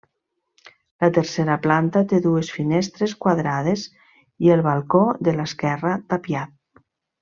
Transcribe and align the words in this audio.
La 1.03 1.09
tercera 1.17 1.57
planta 1.65 2.03
té 2.13 2.21
dues 2.25 2.49
finestres 2.57 3.15
quadrades 3.27 3.87
i 4.49 4.55
el 4.59 4.67
balcó 4.73 5.07
de 5.29 5.39
l'esquerra 5.41 5.97
tapiat. 6.13 6.61